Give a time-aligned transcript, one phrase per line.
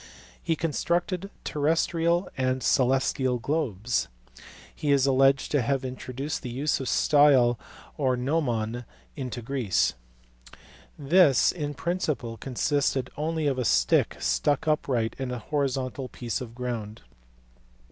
[0.41, 4.07] He constructed terrestrial and celestial globes.
[4.73, 7.59] He is alleged to have introduced the use of the style
[7.97, 8.85] or gnomon
[9.15, 9.93] into Greece.
[10.97, 16.55] This, in principle, consisted only of a stick stuck upright in a horizontal piece of
[16.55, 17.03] ground.